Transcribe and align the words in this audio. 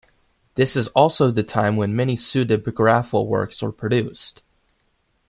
This 0.55 0.75
is 0.75 0.87
also 0.87 1.29
the 1.29 1.43
time 1.43 1.75
when 1.75 1.95
many 1.95 2.15
pseudepigraphal 2.15 3.27
works 3.27 3.61
were 3.61 3.71
produced. 3.71 4.41